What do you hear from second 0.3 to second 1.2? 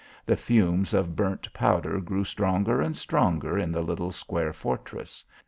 fumes of